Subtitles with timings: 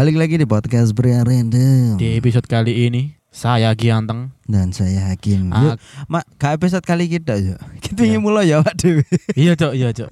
[0.00, 4.32] Balik lagi di podcast Pria Random Di episode kali ini saya Gianteng.
[4.48, 5.76] Dan saya Hakim Ah, Yuk,
[6.08, 8.16] Mak, gak episode kali kita yuk Kita Iya.
[8.16, 9.04] ingin mulai ya Pak Dewi
[9.36, 10.08] iya cok, iya cok.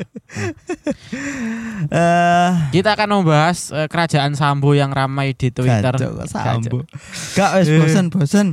[1.88, 5.96] Eh, Kita akan membahas eh, kerajaan Sambo yang ramai di Twitter.
[5.96, 6.84] Kok sambo.
[7.32, 8.48] Gak wes bosen bosen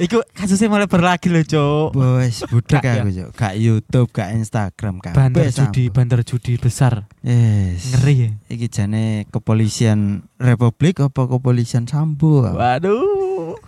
[0.00, 1.88] Iku kasusnya malah berlagi loh cok.
[1.92, 7.04] Bos, budak Gak, aku yuk Gak Youtube, gak Instagram kabeh Bandar judi, bandar judi besar.
[7.20, 8.30] Yes Ngeri ya.
[8.48, 13.60] Iki jane kepolisian Republik apa kepolisian Sambo Waduh.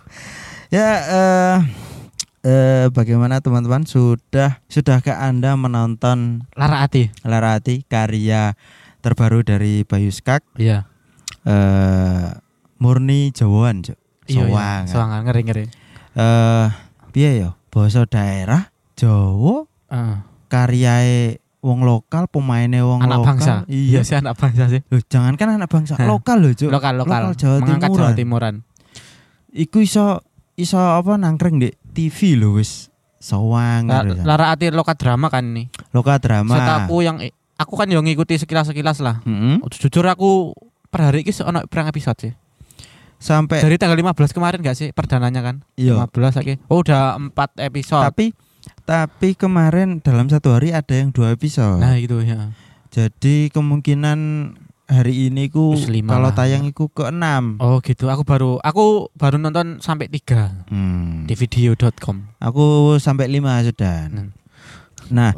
[0.73, 1.57] Ya eh
[2.41, 7.13] eh bagaimana teman-teman sudah sudahkah Anda menonton Lara hati.
[7.21, 8.57] Larati karya
[9.05, 10.89] terbaru dari Bayu Skak Iya.
[11.45, 12.41] eh
[12.81, 14.01] Murni Jawaan Cuk.
[14.25, 14.49] Iya, iya.
[14.49, 14.85] Sowangan.
[14.89, 15.65] Soangan ngeri ngeri.
[16.13, 16.67] Eh
[17.09, 20.17] piye ya basa daerah Jawa Heeh.
[20.47, 21.21] karyae
[21.59, 23.53] wong lokal pemainnya wong anak lokal bangsa.
[23.65, 24.81] iya sih anak bangsa sih.
[24.87, 26.69] Loh, jangan kan anak bangsa lokal loh Cuk.
[26.69, 27.21] Lokal lokal.
[27.23, 28.05] Lokal Jawa Mengangkat Timuran.
[28.05, 28.55] Jawa Timuran.
[29.53, 30.17] iku iso
[30.53, 35.69] iso apa nangkring di TV lho wis sawang La- Lara hati lokat drama kan ini.
[35.91, 37.17] lokal drama Setahu yang
[37.55, 39.21] aku kan yang ngikuti sekilas-sekilas lah.
[39.23, 39.61] Mm-mm.
[39.69, 40.51] Jujur aku
[40.89, 42.33] per hari ini ono pirang episode sih.
[43.23, 45.55] Sampai Dari tanggal 15 kemarin gak sih perdananya kan?
[45.73, 46.59] iya 15 lagi.
[46.67, 47.31] Oh udah 4
[47.63, 48.03] episode.
[48.03, 48.35] tapi
[48.83, 52.51] tapi kemarin dalam satu hari ada yang dua episode nah itu ya.
[52.89, 54.19] jadi kemungkinan
[54.85, 55.71] hari ini ku
[56.03, 56.35] kalau lah.
[56.35, 58.07] tayang iku ke enam Oh gitu.
[58.07, 61.23] Aku baru aku baru nonton sampai 3 Hmm.
[61.23, 62.27] di video.com.
[62.37, 62.65] aku
[62.97, 64.35] sampai lima sudah Hmm.
[65.07, 65.31] nah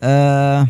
[0.00, 0.60] eh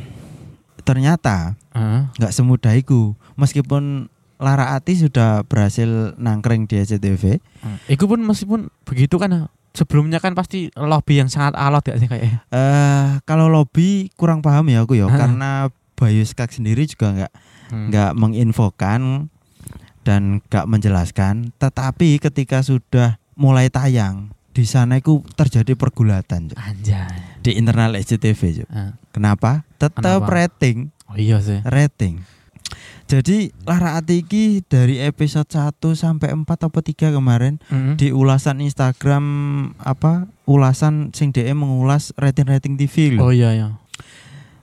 [0.81, 2.11] ternyata Heeh.
[2.13, 7.39] nggak semudah itu meskipun Lara Ati sudah berhasil nangkring di SCTV
[7.87, 12.43] Iku pun meskipun begitu kan sebelumnya kan pasti lobby yang sangat alot ya sih kayak.
[12.49, 15.15] eh kalau lobby kurang paham ya aku ya Ah.
[15.15, 15.51] karena
[15.93, 17.33] Bayu Skak sendiri juga nggak
[17.69, 17.87] Hmm.
[17.87, 19.31] nggak menginfokan
[20.01, 26.51] dan nggak menjelaskan tetapi ketika sudah mulai tayang di sana itu terjadi pergulatan.
[26.53, 27.31] Anjay.
[27.41, 28.67] di internal SCTV.
[28.67, 28.93] Ah.
[29.09, 30.29] kenapa tetap Kenapa?
[30.35, 31.63] rating Oh iya sih.
[31.63, 32.21] rating
[33.11, 37.99] jadi Lara Ati iki dari episode 1 sampai 4 atau 3 kemarin Mm.
[37.99, 39.25] di ulasan Instagram
[39.83, 43.27] apa ulasan sing DM mengulas rating-rating TV loh.
[43.29, 43.75] Oh iya iya.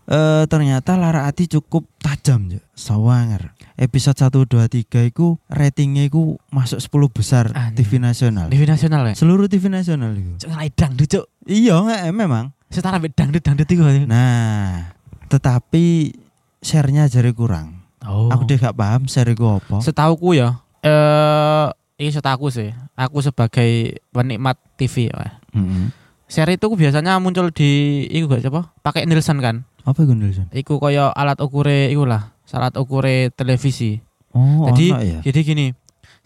[0.08, 3.52] Eh, ternyata Lara Ati cukup tajam ya, sawanger.
[3.76, 7.84] Episode 1 2 3 iku ratingnya iku masuk 10 besar Anjir.
[7.84, 8.48] TV nasional.
[8.48, 9.14] TV nasional ya.
[9.14, 10.48] Seluruh TV nasional itu.
[10.48, 11.26] Cuk dangdut cuk.
[11.44, 11.84] Iya,
[12.16, 12.56] memang.
[12.72, 13.84] Setara dangdut dangdut itu.
[14.08, 14.96] Nah,
[15.28, 16.16] tetapi
[16.64, 17.77] share-nya jadi kurang.
[18.08, 18.32] Oh.
[18.32, 19.84] Aku deh gak paham share iku apa.
[19.84, 20.64] Setauku ya.
[20.82, 21.68] Eh
[22.00, 22.72] ini setahu sih.
[22.96, 25.38] Aku sebagai penikmat TV ya.
[25.54, 25.92] Heeh.
[26.28, 28.72] Share itu biasanya muncul di iku gak siapa?
[28.84, 29.64] Pakai Nielsen kan.
[29.88, 30.52] Apa iku Nelson?
[30.52, 32.36] Iku koyo alat ukure iku lah.
[32.52, 34.04] Alat ukure televisi.
[34.36, 35.20] Oh, Jadi- ya.
[35.24, 35.66] Jadi gini,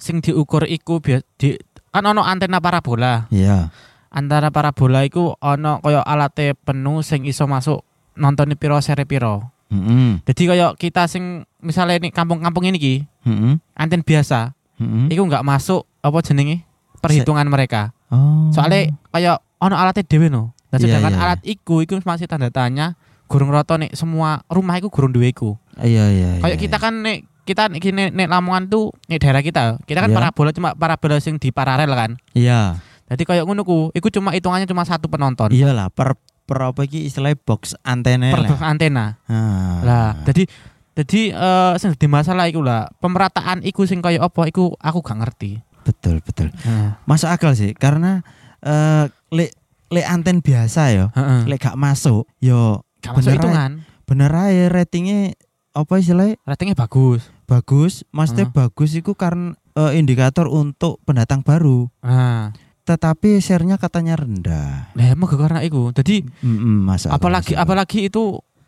[0.02, 1.53] sing diukur iku bia- di
[1.94, 3.30] kan ono antena parabola.
[3.30, 3.70] Iya.
[4.09, 7.86] Antara parabola iku ono koyo alate penuh sing iso masuk
[8.18, 9.53] nonton piro seri piro.
[9.72, 10.20] Heeh.
[10.28, 13.54] Jadi koyo kita sing misalnya ini kampung-kampung ini ki Heeh.
[13.74, 15.16] anten biasa, Heeh.
[15.16, 16.68] iku nggak masuk apa jenenge
[17.00, 17.96] perhitungan mereka.
[18.12, 18.52] Oh.
[18.52, 20.52] Soalnya kayak ono alatnya dewe no.
[20.72, 22.96] Dan Iya, sedangkan iya, alat iku iku masih tanda tanya
[23.28, 25.56] gurung roto nih semua rumah iku gurung duwe iku.
[25.80, 26.32] iya iya.
[26.44, 29.80] Kayak iya, kita kan nih kita nih nih, nih Lamongan tuh nih daerah kita.
[29.84, 30.18] Kita kan Iya.
[30.20, 32.12] parabola cuma parabola sing di paralel kan.
[32.32, 32.80] Iya.
[33.12, 35.52] Jadi kayak ngono ku, iku cuma hitungannya cuma satu penonton.
[35.52, 38.59] Iyalah per per apa iki istilahnya box antena Per lah.
[38.62, 39.06] antena.
[39.25, 39.79] Ah.
[39.81, 40.44] Lah, jadi
[40.91, 45.19] jadi eh sing di masalah iku lah, pemerataan iku sing kayak apa iku aku gak
[45.19, 45.63] ngerti.
[45.81, 46.53] betul betul.
[46.53, 46.94] Heeh.
[47.03, 48.22] Masuk akal sih karena
[48.59, 49.56] eh lek
[49.88, 51.46] lek anten biasa ya, Heeh.
[51.46, 53.72] lek gak masuk yo Gak masuk bener hitungan.
[54.06, 55.34] bener aja ratingnya
[55.72, 57.31] apa istilahnya Ratingnya bagus.
[57.46, 58.56] bagus, maksudnya Hmm.
[58.58, 61.88] bagus itu karena eh, indikator untuk pendatang baru.
[62.02, 62.52] Nah,
[62.91, 64.91] Tetapi share-nya katanya rendah.
[64.91, 65.90] lah emang karena iku.
[65.91, 67.63] Jadi Mm-mm, masuk akal, apalagi masuk akal.
[67.63, 68.24] apalagi itu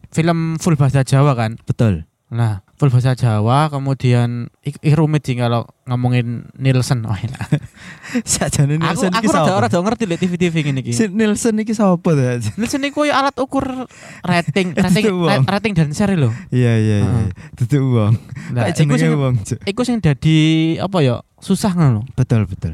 [0.10, 1.60] film full bahasa Jawa kan.
[1.62, 2.08] betul.
[2.30, 7.04] Nah, full bahasa Jawa kemudian ik, ik rumit sih kalau ngomongin Nielsen.
[7.04, 7.38] Oh, enak.
[8.26, 9.62] Sajane aku Nielsen aku iki rada sapa?
[9.62, 10.92] rada ngerti liat TV-TV ngene iki.
[10.92, 12.42] Si Nielsen iki sapa tuh?
[12.56, 13.86] Nielsen iku ya alat ukur
[14.22, 15.46] rating, rating, Itu uang.
[15.46, 16.34] ra- rating dan share lho.
[16.50, 17.22] Iya iya iya.
[17.54, 18.14] Duduk uang.
[18.50, 19.12] Nah, iku sing.
[19.14, 19.60] Cuk.
[19.64, 20.38] iku sing dadi
[20.78, 21.22] apa ya?
[21.38, 22.02] Susah ngono.
[22.14, 22.74] Betul betul.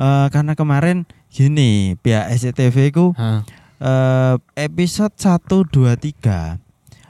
[0.00, 3.44] Eh karena kemarin gini pihak SCTV ku Heeh.
[3.80, 6.56] eh episode 1 2 3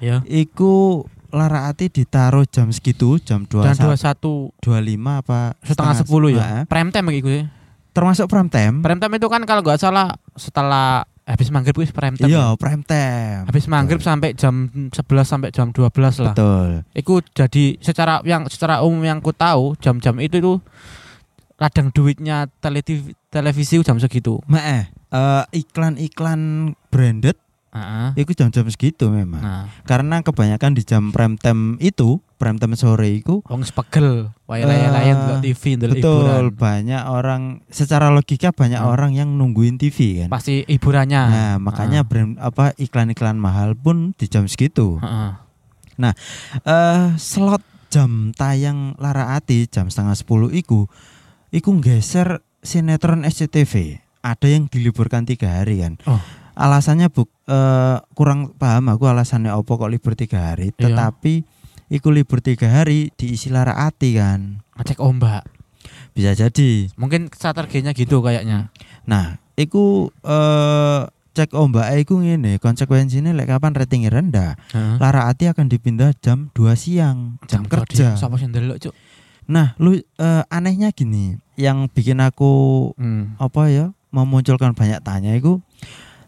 [0.00, 0.24] Ya.
[0.24, 6.46] iku Lara Ati ditaruh jam segitu jam Dan 21 21 25 apa setengah 10 ya.
[6.66, 7.42] Prime time iku ya.
[7.90, 12.18] termasuk prime time Prime time itu kan kalau nggak salah setelah Habis maghrib wis prime
[12.18, 12.26] time.
[12.26, 12.58] Iya, ya?
[12.58, 13.46] prime time.
[13.46, 15.86] Habis maghrib sampai jam 11 sampai jam 12
[16.18, 16.34] lah.
[16.34, 16.82] Betul.
[16.90, 20.58] Iku jadi secara yang secara umum yang ku tahu jam-jam itu tuh
[21.60, 24.40] ladang duitnya televisi televisi jam segitu.
[24.48, 24.84] Mek eh
[25.52, 27.36] iklan-iklan branded
[27.70, 28.18] Heeh.
[28.18, 29.38] itu jam-jam segitu memang.
[29.38, 34.66] Nah, Karena kebanyakan di jam prime time itu, prime time sore itu wong sepegel, Eh,
[34.66, 36.50] delok TV, betul hiburan.
[36.50, 38.90] banyak orang secara logika banyak Hmm.
[38.90, 40.28] orang yang nungguin TV kan.
[40.34, 41.22] Pasti hiburannya.
[41.22, 42.08] Nah, makanya Ah.
[42.08, 44.98] brand apa iklan-iklan mahal pun di jam segitu.
[44.98, 45.32] Heeh.
[46.64, 47.60] eh slot
[47.92, 50.88] jam tayang Lara Ati jam setengah sepuluh iku
[51.50, 56.20] iku geser sinetron SCTV ada yang diliburkan tiga hari kan Oh.
[56.54, 60.92] alasannya bu eh, kurang paham aku alasannya apa kok libur tiga hari Iya.
[60.92, 61.42] tetapi
[61.88, 65.42] iku libur tiga hari diisi Lara Ati kan Ngecek ombak.
[66.10, 68.68] bisa jadi Mungkin strateginya gitu kayaknya.
[69.02, 74.96] nah iku eh cek ombak iku ngene konsekuensinya lek kapan ratingnya rendah Heeh.
[74.98, 78.94] Lara Ati akan dipindah jam 2 siang jam, kerja Siapa sih ndelok, Cuk?
[79.50, 83.34] Nah, lu eh, anehnya gini, yang bikin aku Hmm.
[83.36, 85.58] apa ya memunculkan banyak tanya itu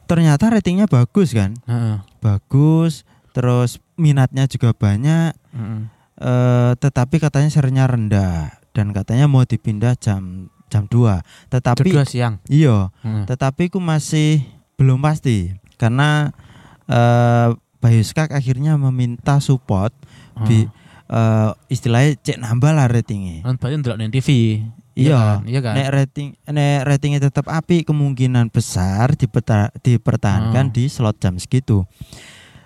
[0.05, 2.03] ternyata ratingnya bagus kan, Heeh.
[2.19, 5.81] bagus, terus minatnya juga banyak, Heeh.
[6.19, 12.05] eh, tetapi katanya serinya rendah dan katanya mau dipindah jam jam 2 Tetapi Jam dua
[12.05, 12.35] siang.
[12.49, 13.25] iya, Heeh.
[13.25, 14.43] tetapi aku masih
[14.75, 16.35] belum pasti karena
[16.89, 17.49] eh
[17.79, 19.91] Bayu Skak akhirnya meminta support
[20.47, 20.71] di
[21.13, 23.45] eh, istilahnya cek nambah lah ratingnya.
[23.45, 24.29] Kan berarti ndelok TV.
[24.93, 25.17] Iya.
[25.17, 25.39] kan?
[25.49, 25.75] Iya kan?
[25.77, 29.17] Nek rating nek ratingnya tetap api kemungkinan besar
[29.81, 30.73] dipertahankan Oh.
[30.73, 31.89] di slot jam segitu.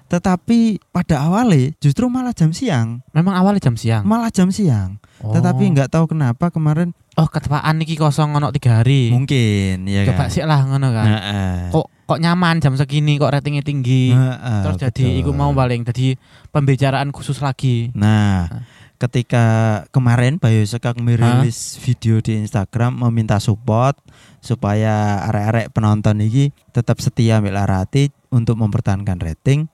[0.07, 0.59] Tetapi
[0.89, 4.03] pada awalnya justru malah jam siang, Memang awalnya jam siang.
[4.03, 5.03] malah jam siang.
[5.19, 5.33] Oh.
[5.33, 9.09] Tetapi nggak tahu kenapa kemarin Oh, ketepaan iki kosong ono tiga hari.
[9.09, 10.29] mungkin ya Coba kan.
[10.29, 11.07] sih lah ngono kan.
[11.09, 11.55] Heeh.
[11.73, 14.13] Kok kok nyaman jam segini kok ratingnya tinggi.
[14.13, 15.21] Heeh, Terus jadi betul.
[15.21, 16.21] iku mau paling jadi
[16.51, 17.89] pembicaraan khusus lagi.
[17.93, 18.47] Nah,
[18.97, 19.45] ketika
[19.93, 23.97] kemarin Bayu Sekak merilis video di Instagram meminta support
[24.41, 29.69] supaya arek-arek penonton ini tetap setia Mbak Larati untuk mempertahankan rating,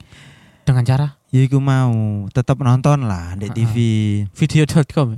[0.63, 1.91] Dengan cara ya iku mau
[2.29, 3.57] tetap nonton lah di Ha-ha.
[3.57, 3.77] TV.
[4.31, 5.17] video.com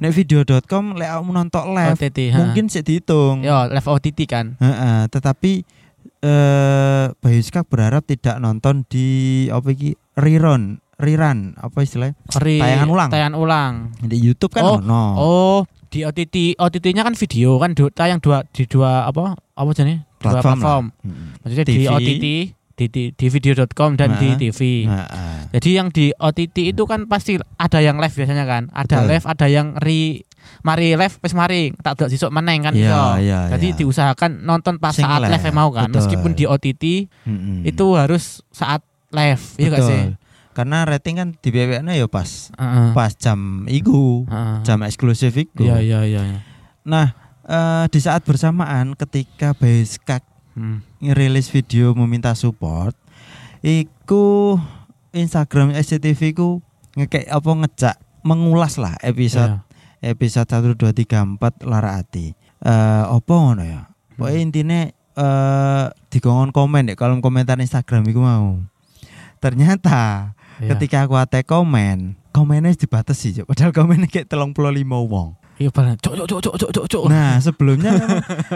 [0.00, 2.32] Nek video.com lek kamu nonton live OTT.
[2.32, 3.44] mungkin sih dihitung.
[3.44, 4.56] Yo, live OTT kan.
[4.56, 5.62] Heeh, tetapi
[6.20, 12.14] eh Bayu Sekak berharap tidak nonton di apa iki rerun, rerun apa istilahnya?
[12.32, 13.08] Ori, Tayangan ulang.
[13.08, 13.72] Tayangan ulang.
[13.98, 15.02] Di YouTube kan Oh, ono.
[15.16, 19.34] Oh, di OTT, OTT-nya kan video kan du- tayang dua di dua apa?
[19.34, 20.04] Apa jenis?
[20.16, 20.84] Dua Platform platform.
[21.02, 21.26] Mm.
[21.40, 21.82] Maksudnya di TV.
[21.88, 22.26] OTT,
[22.76, 24.38] di, di, di video.com dan di Nah.
[24.38, 24.60] TV.
[24.84, 25.36] Heeh.
[25.50, 28.68] Jadi yang di OTT itu kan pasti ada yang live biasanya kan.
[28.70, 29.08] Ada Betul.
[29.10, 30.22] live, ada yang re
[30.60, 33.02] mari live wis mari tak delok sisuk meneng kan Iya, iso.
[33.18, 33.76] iya, Jadi iya.
[33.76, 35.88] diusahakan nonton pas Sing saat live, live, mau kan.
[35.88, 36.00] betul.
[36.00, 36.84] Meskipun di OTT
[37.22, 37.60] Mm-mm.
[37.62, 38.80] itu harus saat
[39.10, 39.90] live, iya gak Betul.
[39.90, 40.02] sih?
[40.50, 42.90] Karena rating kan di BBN ya pas Heeh.
[42.90, 44.56] pas jam iku, Heeh.
[44.62, 45.62] jam eksklusif iku.
[45.62, 46.22] Iya iya iya.
[46.26, 46.38] iya.
[46.82, 47.14] Nah,
[47.44, 50.82] eh, di saat bersamaan ketika Bayskak Hmm.
[50.98, 52.98] ngerilis video meminta support,
[53.60, 54.58] iku
[55.10, 56.58] Instagram SCTV ku
[56.92, 59.62] ngekek apa ngejak mengulas lah episode
[60.02, 60.10] Iya.
[60.10, 62.34] episode 1 2 3 4 Lara Ati.
[62.60, 63.86] Eh apa ngono ya?
[64.16, 64.44] Pokoknya Hmm.
[64.44, 64.80] intine
[65.14, 68.58] eh dikongkon komen deh kolom komentar Instagram iku mau.
[69.38, 70.76] Ternyata Iya.
[70.76, 75.32] ketika aku ate komen, komennya dibatasi, padahal komennya kayak telung puluh lima wong.
[75.56, 75.96] Iya bener.
[75.96, 77.04] Cok cok cok cok cok cok.
[77.08, 77.96] Nah sebelumnya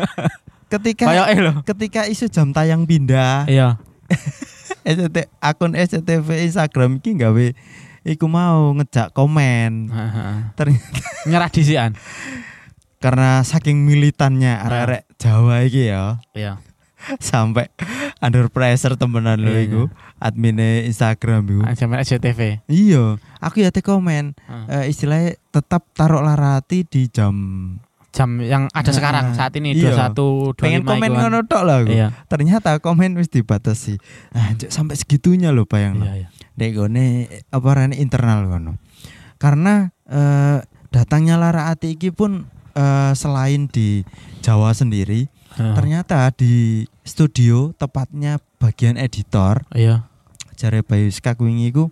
[0.73, 3.81] ketika eh ketika isu jam tayang pindah, Iya.
[4.85, 7.47] SCT, akun SCTV Instagram iki gawe
[8.05, 9.89] iku mau ngejak komen.
[10.53, 11.93] Ternyata Nyerah disian.
[13.01, 14.65] karena saking militannya Nah.
[14.65, 16.57] arek-arek Jawa iki ya, Iya.
[17.17, 17.69] sampai
[18.25, 19.83] under pressure temenan lho Iya, iku
[20.17, 21.61] adminnya Instagram iku.
[21.77, 22.65] Sama SCTV.
[22.65, 24.67] Iya, aku ya te komen Heeh.
[24.73, 27.37] eh, istilahnya tetap taruh larati di jam
[28.15, 30.15] Jam yang ada Nah, sekarang saat ini iya.
[30.15, 31.91] 21 25 pengen komen ngono tok lah aku.
[31.91, 32.09] Iya.
[32.31, 33.99] Ternyata komen wis dibatasi.
[34.31, 35.99] Nah, sampai segitunya loh bayang.
[35.99, 36.29] Iya iya.
[36.55, 38.79] Nek gone apa rene internal ngono.
[39.43, 40.63] Karena eh,
[40.95, 42.47] datangnya Lara Ati iki pun
[42.79, 44.07] eh, selain di
[44.47, 45.75] Jawa sendiri, Heeh.
[45.75, 50.07] ternyata di studio tepatnya bagian editor Iya.
[50.55, 51.91] jare Bayu Skak wingi iku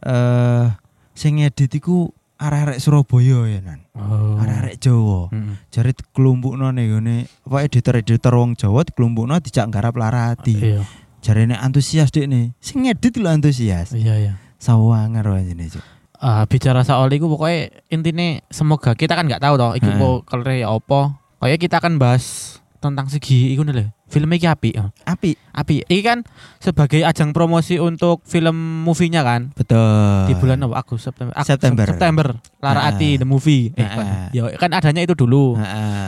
[0.00, 0.66] eh
[1.12, 3.80] sing ngedit iku arek-arek Surabaya ya nan.
[3.94, 4.36] Oh.
[4.36, 5.30] Arek-arek Jawa.
[5.30, 5.54] Heeh.
[5.70, 10.54] Jare dikelumpukno nih gone apa editor-editor wong Jawa dikelumpukno dijak nggarap Lara Ati.
[10.58, 10.82] Iya.
[11.24, 12.52] Jarene antusias dek nih.
[12.60, 13.94] Sing ngedit lho antusias.
[13.94, 14.32] Iya iya.
[14.58, 15.80] Sawangar wae jenenge.
[16.18, 19.96] Ah, bicara soal iku pokoknya intinya semoga kita kan nggak tahu toh Heeh.
[19.96, 21.00] mau kalau ya apa
[21.40, 23.88] kayak kita akan bahas tentang segi iku lho.
[24.12, 24.76] Film iki apik.
[24.76, 24.92] oh.
[25.08, 25.32] Api.
[25.50, 25.88] Apik.
[25.88, 26.20] Iki kan
[26.60, 29.56] sebagai ajang promosi untuk film movie-nya kan.
[29.56, 30.28] Betul.
[30.28, 30.84] Di bulan apa?
[30.84, 31.32] Agustus September.
[31.40, 31.86] September.
[31.88, 32.26] September.
[32.60, 32.92] Lara.
[32.92, 33.72] Ati the movie.
[33.74, 33.88] Eh,
[34.36, 35.56] ya kan adanya itu dulu.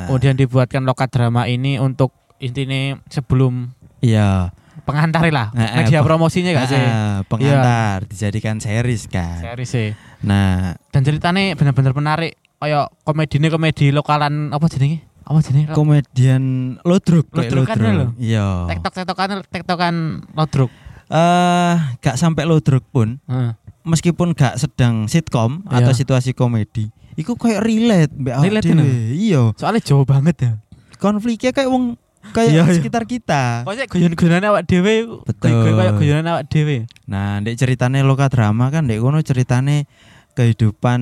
[0.06, 3.72] Kemudian dibuatkan lokat drama ini untuk intinya sebelum
[4.04, 4.52] Iya.
[4.84, 5.50] pengantar lah.
[5.56, 6.78] Ah, ah, Media promosinya gak sih?
[6.78, 9.40] Heeh, pengantar dijadikan series kan.
[9.40, 9.88] Series sih.
[10.22, 12.36] Nah, Dan ceritanya benar-benar menarik.
[12.56, 15.04] Kayak komedi komedi lokalan apa jenenge?
[15.26, 15.74] Apa jenenge?
[15.74, 16.44] komedian
[16.86, 18.06] Lodruk Lodruk kan lho.
[18.14, 18.70] Iya.
[18.70, 19.94] Tektok tektokan tektokan
[20.32, 20.70] lodruk.
[21.06, 23.18] Eh, gak sampai Lodruk pun
[23.82, 25.82] meskipun gak sedang sitkom Iya.
[25.82, 28.70] atau situasi komedi, iku kayak relate mbak Relate?
[29.14, 29.54] Iya.
[29.54, 30.52] Soalnya jauh banget ya.
[30.98, 31.94] Konfliknya kayak wong
[32.30, 32.74] kayak Iya, iya.
[32.74, 33.62] sekitar kita.
[33.62, 35.22] Pokoknya guyon-guyonan awak dhewe.
[35.22, 35.74] Betul.
[35.78, 36.86] Kayak guyonan awak dhewe.
[37.06, 39.86] Nah, ndek ceritane loka drama kan ndek kono ceritane
[40.34, 41.00] kehidupan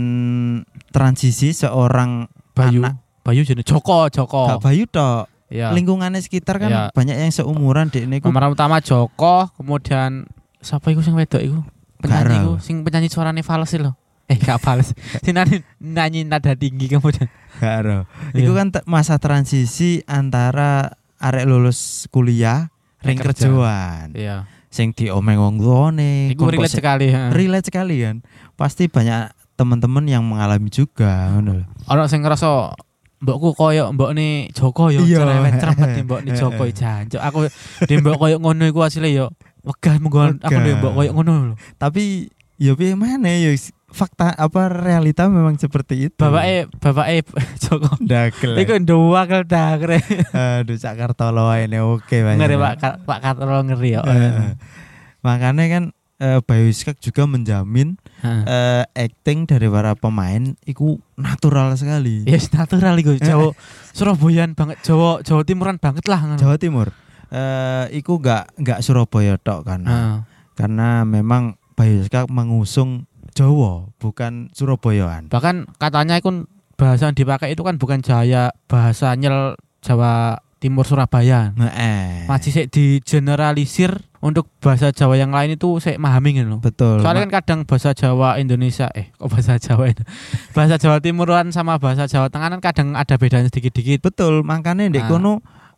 [0.92, 2.84] transisi seorang Bayu.
[2.84, 4.44] anak Bayu jenenge Joko, Joko.
[4.46, 5.32] Kak Bayu tok.
[5.48, 5.72] Iya.
[5.72, 6.82] Lingkungannya sekitar kan Iya.
[6.90, 8.28] banyak yang seumuran dek niku.
[8.28, 10.28] Pemeran utama Joko, kemudian
[10.58, 11.58] siapa iku sing wedok iku?
[11.98, 12.60] Penyanyi Gak iku, ero.
[12.60, 13.96] sing penyanyi suarane fals lho.
[14.24, 14.92] Eh, gak fals.
[15.24, 17.28] sing nyanyi, nyanyi nada tinggi kemudian.
[17.58, 17.98] Gak ero.
[18.32, 18.44] Iya.
[18.44, 22.68] Iku kan masa transisi antara arek lulus kuliah
[23.00, 23.48] ring Ring kerja.
[23.48, 24.06] kerjaan.
[24.12, 24.36] Iya.
[24.68, 26.28] Sing diomeng wong tuane.
[26.28, 27.08] Iku relate sekali.
[27.08, 27.30] heeh.
[27.30, 28.20] relate sekali kan.
[28.52, 31.64] Pasti banyak teman-teman yang mengalami juga ngono lho.
[31.86, 32.74] Ono sing ngerasa
[33.24, 35.24] mbokku koyo mbokne Joko yo Iya.
[35.24, 37.20] cerewet cermet di mbokne Joko jancuk.
[37.20, 37.38] Aku
[37.88, 39.32] di mbok koyo ngono iku asline yo
[39.64, 41.54] wegah menggo aku di mbok koyo ngono lho.
[41.80, 42.28] Tapi
[42.60, 43.50] ya piye mana ya
[43.94, 46.18] fakta apa realita memang seperti itu.
[46.18, 47.22] Bapake bapake
[47.64, 47.94] Joko.
[48.02, 48.58] dagel.
[48.60, 50.02] Iku nduwakel dagre.
[50.34, 52.38] Aduh Cak Kartolo ini oke banyak.
[52.44, 54.02] Ngeri Pak Pak Kartolo ngeri yo.
[55.24, 55.84] Makanya kan
[56.20, 58.42] eh, Bayu Skak juga menjamin Heeh.
[58.48, 62.24] eh, acting dari para pemain itu natural sekali.
[62.24, 63.52] Yes, natural iku Jawa
[63.92, 66.40] Surabayaan banget, Jawa Jawa Timuran banget lah.
[66.40, 66.88] Jawa Timur.
[67.28, 69.80] Eh, iku nggak nggak Surabaya tok kan.
[69.84, 70.16] Heeh.
[70.56, 75.28] Karena memang Bayu Skak mengusung Jawa bukan Surabayaan.
[75.28, 76.46] Bahkan katanya itu
[76.78, 81.52] bahasa yang dipakai itu kan bukan Jaya bahasa nyel Jawa Timur Surabaya.
[81.58, 82.24] Nah, eh.
[82.24, 86.56] Masih sik digeneralisir untuk bahasa Jawa yang lain itu saya memahami gitu loh.
[86.58, 87.04] Betul.
[87.04, 90.00] Soalnya kan kadang bahasa Jawa Indonesia eh kok bahasa Jawa ini?
[90.56, 94.00] bahasa Jawa Timuran sama bahasa Jawa Tengah kan kadang ada bedanya sedikit-dikit.
[94.00, 95.10] betul, makanya ndek Ah.
[95.10, 95.34] kono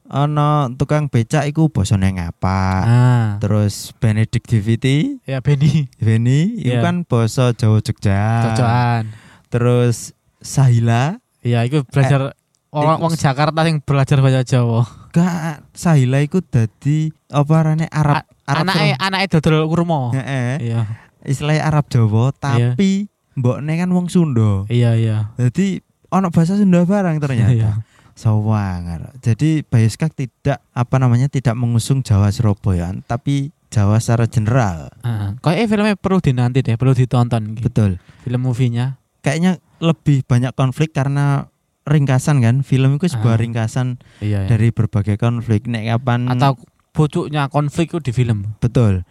[0.07, 2.63] ana tukang becak iku basane ngapa.
[2.81, 6.79] Ah, Terus Benedictivity, ya Beni, Beni, itu Iya.
[6.81, 8.23] kan basa Jawa Jogja.
[8.47, 9.03] cocokan.
[9.49, 12.31] Terus Sahila, Iya, itu belajar
[12.71, 14.87] orang iku- orang Jakarta yang belajar bahasa Jawa.
[15.11, 20.01] gak Sahila iku dadi apa arane Arab Arab Anaknya anaknya dodol kurma.
[20.13, 20.63] Heeh.
[20.63, 20.81] Iya,
[21.23, 24.65] Istilahnya Arab Jawa tapi mbokne kan wong Sunda.
[24.67, 25.35] iya, iya.
[25.37, 27.51] Jadi ono bahasa Sunda barang ternyata.
[27.51, 27.73] Iya.
[28.17, 29.13] Sawangar.
[29.19, 34.89] Jadi Bayoskak tidak apa namanya tidak mengusung Jawa Surabayaan tapi Jawa secara general.
[35.01, 35.31] Heeh.
[35.39, 37.43] Kayaknya filmnya perlu dinanti deh, perlu ditonton.
[37.53, 37.67] gitu.
[37.67, 37.91] Betul.
[38.23, 38.97] Film movie-nya.
[39.21, 41.51] Kayaknya lebih banyak konflik karena
[41.83, 42.63] ringkasan kan.
[42.63, 43.41] Film itu sebuah Ah.
[43.43, 43.87] ringkasan
[44.19, 44.47] Iya.
[44.47, 44.49] iya.
[44.49, 45.67] dari berbagai konflik.
[45.67, 46.57] Nek kapan Atau
[46.97, 48.57] pucuknya konflik itu di film.
[48.59, 49.05] betul.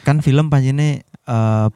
[0.00, 1.68] Kan film pancene eh,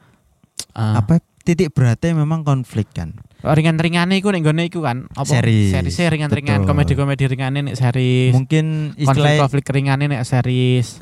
[0.71, 0.97] Ah.
[0.97, 3.13] apa titik beratnya memang konflik kan.
[3.43, 5.69] ringan-ringan iku nek nggone iku kan apa Series.
[5.69, 6.69] series ringan-ringan Betul.
[6.71, 10.97] komedi-komedi ringane nek series Mungkin istilah konflik-konflik ringane nek series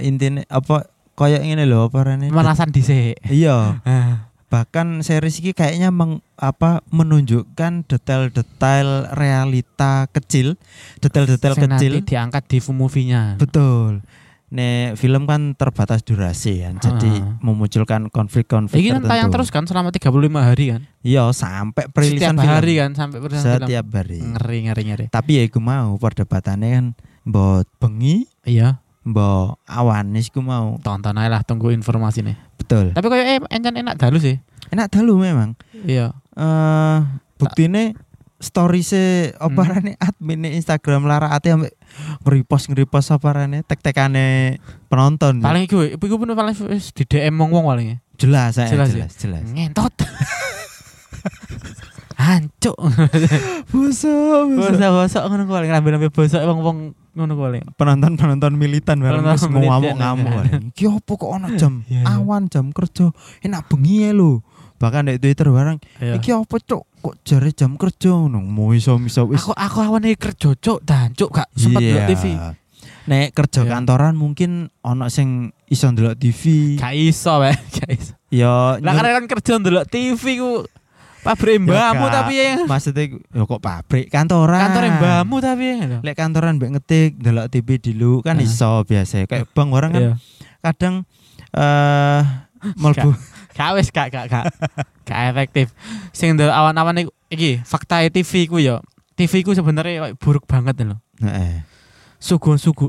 [0.00, 4.31] intinya apa kayak ini loh apa rene pemanasan dhisik iya Ah.
[4.52, 10.60] Bahkan series ini kayaknya meng, apa menunjukkan detail-detail realita kecil
[11.00, 12.04] detail-detail kecil.
[12.04, 13.40] diangkat di movie-nya.
[13.40, 14.04] Betul.
[14.52, 17.40] Nek film kan terbatas durasi kan jadi Ah.
[17.40, 19.32] memunculkan konflik-konflik Ini kan tayang tertentu.
[19.32, 20.84] terus kan selama 35 hari kan?
[21.00, 22.52] Iya sampai setiap perilisan film.
[22.52, 23.64] hari kan sampai perilisan film.
[23.64, 24.20] Setiap hari.
[24.20, 25.06] Ngeri ngeri ngeri.
[25.08, 26.86] Tapi ya iku mau perdebatannya kan
[27.24, 28.28] mbok bengi.
[28.44, 33.38] Iya mbok awan iku mau tonton aja lah tunggu informasi nih betul tapi kayak eh
[33.50, 34.36] encen enak dalu sih
[34.70, 36.98] enak dulu memang iya eh
[37.34, 37.98] buktine
[38.38, 39.02] story se
[39.34, 39.50] Hmm.
[39.50, 41.74] oparane admin Instagram Lara Ati ambek
[42.22, 45.38] nge-repost nge-repost oparane tek-tekane penonton.
[45.38, 47.98] paling iku iku pun paling wis di DM wong wong paling ya.
[48.18, 49.06] jelas Jelas jelas ya?
[49.10, 49.46] jelas.
[49.46, 49.94] ngentot
[52.22, 52.76] Hancuk.
[53.72, 56.78] Bosok, Bosok-bosok ngono kuwi ngambil-ngambil bosok wong-wong
[57.12, 57.60] ngono kuwi.
[57.74, 59.96] Penonton-penonton militan bareng wis ngamuk militan.
[59.98, 60.32] ngamuk.
[60.74, 62.16] Iki opo kok ono jam Iya, iya.
[62.16, 63.10] awan jam kerja
[63.42, 64.40] enak bengi lho.
[64.78, 66.18] Bahkan di Twitter bareng Iya.
[66.18, 68.38] iki opo cuk kok jare jam kerja ngono.
[68.40, 72.24] Mau iso-iso wis Aku aku awane kerja cuk dan cuk gak sempat ndelok TV.
[73.02, 73.70] Nek kerja Iya.
[73.74, 74.50] kantoran mungkin
[74.80, 76.42] ono sing iso ndelok TV.
[76.78, 78.14] Gak iso wae, gak iso.
[78.30, 80.50] Ya Lah karena kan kerja ndelok TV ku
[81.22, 82.12] pabrik mbahmu Gak.
[82.12, 84.58] tapi ya Maksudnya ya kok pabrik kantoran.
[84.60, 88.44] kantor mbahmu tapi ya Lek kantoran mbek ngetik delok TV dulu kan Ah.
[88.44, 89.24] iso biasa.
[89.24, 90.14] Kayak bang orang kan Iya.
[90.60, 90.94] kadang
[91.52, 92.20] eh
[92.74, 93.14] melbu
[93.52, 94.44] Gak wis gak gak gak
[95.04, 95.76] gak efektif.
[96.10, 98.80] Sing ndelok awan-awan iki fakta TV ku yo.
[99.12, 100.96] TV ku sebenarnya buruk banget lho.
[101.20, 101.60] Heeh.
[102.16, 102.88] Sugu-sugu.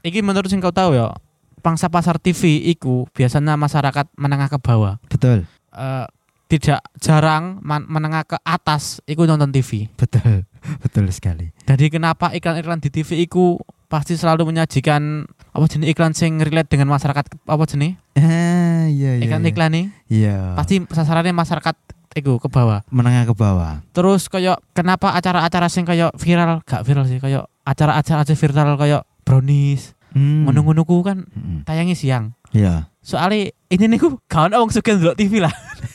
[0.00, 1.10] Iki menurut sing kau tahu ya,
[1.58, 5.02] pangsa pasar TV iku biasanya masyarakat menengah ke bawah.
[5.04, 5.50] Betul.
[5.74, 6.06] Eh,
[6.48, 9.86] tidak jarang menengah ke atas iku nonton TV.
[9.94, 10.48] Betul.
[10.82, 11.52] Betul sekali.
[11.62, 16.88] Jadi kenapa iklan-iklan di TV iku pasti selalu menyajikan apa jenis iklan sing relate dengan
[16.88, 19.24] masyarakat apa jenis Eh, iya iya.
[19.24, 20.36] iklan-iklan nih Iya.
[20.52, 21.72] pasti sasarannya masyarakat
[22.12, 22.84] iku ke bawah.
[22.88, 23.80] menengah ke bawah.
[23.90, 29.02] Terus kayak kenapa acara-acara sing kayak viral gak viral sih kayak acara-acara aja viral kayak
[29.22, 30.48] brownies Hmm.
[30.48, 31.68] ngono-ngono ku kan Mm.
[31.68, 32.32] tayangi siang.
[32.50, 32.88] Iya.
[33.04, 35.52] Soalnya ini nih kawan wong suka ndelok TV lah.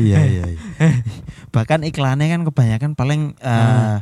[0.00, 0.44] Iya iya.
[0.48, 0.60] iya.
[1.54, 3.98] Bahkan iklannya kan kebanyakan paling eh.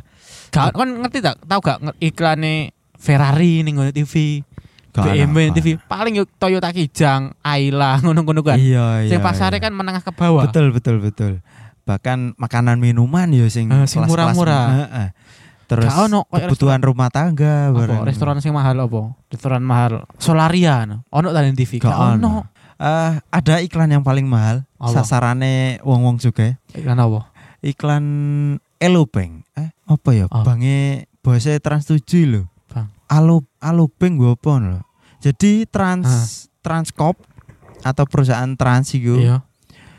[0.49, 4.43] Kawan kan ngerti tak tahu gak iklannya Ferrari nih ngono TV,
[4.91, 5.53] BMW.
[5.53, 8.57] TV, paling yuk Toyota Kijang, Ayla ngono-ngono kan.
[8.57, 9.11] Iya iya.
[9.13, 9.65] Sing pasarnya iya.
[9.69, 10.49] kan menengah ke bawah.
[10.49, 11.39] Betul betul betul.
[11.87, 14.65] Bahkan makanan minuman ya sing Eh, sing murah-murah.
[14.89, 15.07] Heeh.
[15.69, 19.13] Terus ono kebutuhan rumah tangga Apa, restoran sing mahal apa?
[19.29, 20.01] Restoran mahal.
[20.17, 21.05] Solaria no.
[21.13, 21.77] Ono tadi TV.
[21.77, 22.49] Gak ono.
[22.79, 24.95] Eh, ada iklan yang paling mahal Apa?
[24.95, 27.27] sasarannya wong-wong juga Iklan apa?
[27.59, 28.05] iklan
[28.77, 30.41] Elobeng eh apa ya Oh.
[30.41, 32.87] bange bahasa Trans 7 lho Bang.
[33.05, 34.79] Alo Alobeng gue apa lho
[35.19, 36.07] jadi Trans
[36.57, 37.19] Transkop
[37.81, 39.43] atau perusahaan trans iku Iya.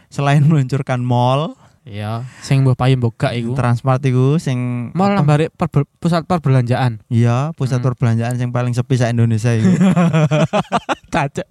[0.08, 2.24] selain meluncurkan mall Iya.
[2.38, 3.52] Sing mbok payung mbok gak iku.
[3.52, 5.16] Transmart iku sing Mall
[5.50, 7.00] perbe- pusat perbelanjaan.
[7.08, 7.86] iya pusat Hmm.
[7.86, 9.68] perbelanjaan yang paling sepi sa Indonesia iku
[11.12, 11.44] Caca.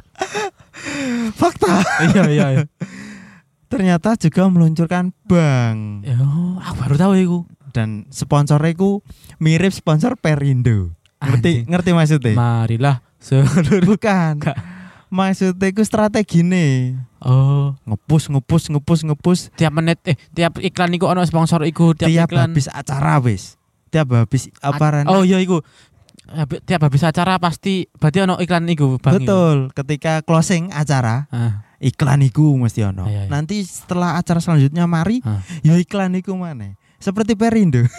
[1.34, 2.64] Fakta iya iya iya.
[3.66, 6.18] ternyata juga meluncurkan bank Yo,
[6.58, 7.40] aku baru tahu iku.
[7.70, 9.06] dan sponsornya iku
[9.38, 11.64] mirip sponsor Perindo ngerti Anjing.
[11.68, 13.84] ngerti maksudnya Marilah seluruh.
[13.86, 14.58] bukan Gak.
[15.08, 21.12] maksudnya iku strategi nih Oh, ngepus ngepus ngepus ngepus tiap menit eh tiap iklan iku
[21.12, 22.56] ono sponsor iku tiap, tiap iklan.
[22.56, 23.60] habis acara wis
[23.92, 25.60] tiap habis apa Oh iya iku.
[26.60, 29.14] Tiap habis acara pasti berarti ono iklan iku Bang.
[29.14, 29.20] iku.
[29.20, 33.30] betul ketika closing acara Ah, iklan iku mesti ono Iya, iya.
[33.30, 35.42] nanti setelah acara selanjutnya mari Ah.
[35.60, 37.82] ya iklan iku mana seperti Perindo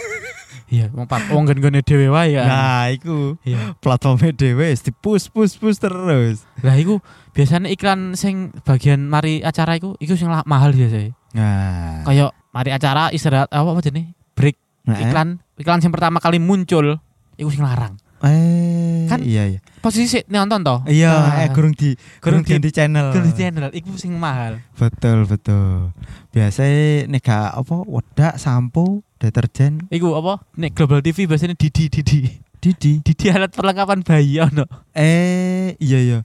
[0.69, 2.45] iya, wong pak wong gen-gene dhewe wae ya.
[2.45, 3.75] nah iku Iya.
[3.77, 9.75] platformnya dewe di push push push terus Lah iku biasanya iklan sing bagian mari acara
[9.75, 11.11] iku iku sing mahal biasa.
[11.33, 15.05] nah Kayak mari acara istirahat apa apa jenis break Nah, eh.
[15.05, 16.97] iklan iklan yang pertama kali muncul
[17.35, 17.99] iku sing larang.
[18.23, 20.81] Eh Kan- iya iya Posisi nonton toh.
[20.85, 21.41] iya Ah.
[21.41, 24.61] eh kurang di Kurang di, di channel Kurang di channel iku sing mahal.
[24.75, 25.91] betul betul
[26.31, 30.45] biasanya nih gak apa wedak sampo deterjen Iku apa?
[30.55, 32.21] Nek Global TV biasanya Didi Didi.
[32.57, 34.69] Didi Didi alat perlengkapan bayi ono.
[34.93, 36.19] eh iya iya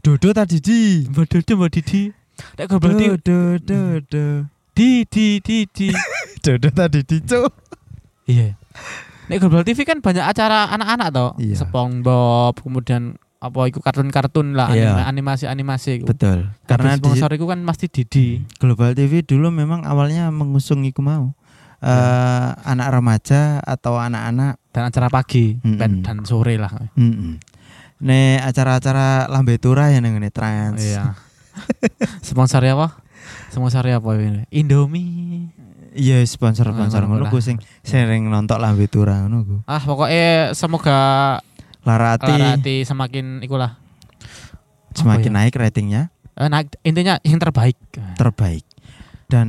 [0.00, 2.02] dodo tadi di Mbak Dodo Mbak Didi.
[2.56, 4.24] Nek Global TV dodo dodo
[4.72, 5.88] Didi Didi.
[6.44, 7.52] dodo tadi di cuk
[8.24, 8.56] Iya.
[9.30, 11.30] Nek Global TV kan banyak acara anak-anak toh.
[11.38, 11.62] Iya.
[11.62, 15.02] SpongeBob, kemudian apa iku kartun-kartun lah, Iya.
[15.02, 18.38] animasi-animasi betul karena Karena sponsor iku kan pasti Didi.
[18.62, 21.34] Global TV dulu memang awalnya mengusung iku mau
[21.82, 25.74] eh anak remaja atau anak-anak dan acara pagi Mm-mm.
[25.82, 26.70] dan, dan sore lah.
[26.94, 27.42] mm
[28.02, 30.78] Nih acara-acara lambe tura ya neng trans.
[30.78, 31.18] Iya.
[32.26, 33.02] Sponsornya apa?
[33.50, 34.46] Sponsornya apa ini?
[34.54, 35.50] Indomie.
[35.92, 37.30] Iya sponsor-sponsor Ah, ngono lah.
[37.30, 39.56] ku sing sering nonton lambe tura ngono ku.
[39.64, 40.98] Ah pokoknya semoga
[41.82, 43.76] Larati Larati semakin ikulah
[44.92, 45.36] semakin ya?
[45.38, 46.02] naik ratingnya
[46.34, 47.76] eh, naik intinya yang terbaik.
[48.14, 48.64] terbaik.
[49.26, 49.48] Dan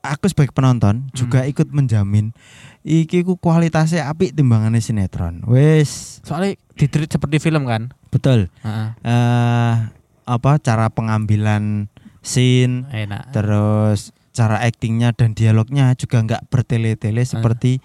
[0.00, 1.50] aku sebagai penonton juga Hmm.
[1.50, 2.34] ikut menjamin
[2.80, 5.42] iki ku kualitasnya apik timbangannya sinetron.
[5.44, 7.90] Wes, Soalnya ditreat seperti film kan.
[8.08, 8.50] betul.
[8.60, 8.88] Heeh.
[9.00, 9.74] eh
[10.24, 11.86] apa cara pengambilan
[12.20, 13.30] scene enak.
[13.30, 17.84] terus cara aktingnya dan dialognya juga nggak bertele-tele seperti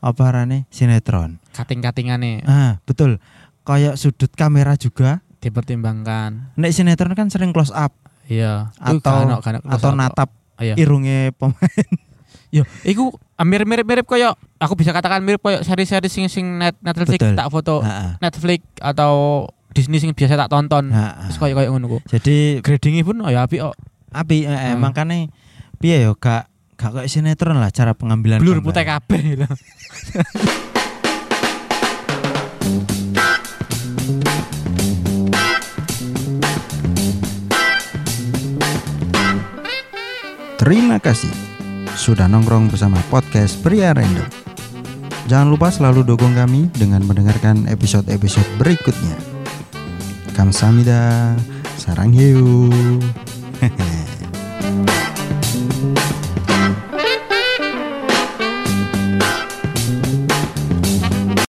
[0.00, 1.38] apa rane sinetron.
[1.54, 3.22] Kating-katingannya Ah betul.
[3.62, 5.22] Kayak sudut kamera juga.
[5.38, 6.56] dipertimbangkan.
[6.56, 7.92] Nek sinetron kan sering close up
[8.24, 8.72] Iya.
[8.74, 10.74] Atau- close atau up natap Iya.
[10.74, 11.86] irungnya pemain.
[12.54, 17.34] Yo, iku mirip-mirip kayak aku bisa katakan mirip kayak seri-seri sing sing net Netflix Betul.
[17.34, 20.88] tak foto Nah, Netflix atau Disney sing biasa tak tonton.
[20.88, 21.98] nah, Terus kayak kayak ngono ku.
[22.06, 23.74] Jadi Gradingnya pun oh ya api oh.
[24.08, 24.78] api eh, Ah.
[24.78, 25.26] makanya
[25.84, 26.48] piye yo gak
[26.80, 29.44] gak kayak sinetron lah cara pengambilan Blur putih kabeh gitu.
[40.56, 41.28] Terima kasih
[42.00, 44.24] sudah nongkrong bersama podcast Pria Random.
[45.28, 49.20] Jangan lupa selalu dukung kami dengan mendengarkan episode-episode berikutnya.
[50.32, 51.36] Kamsahamnida,
[51.76, 52.72] sarang hiu.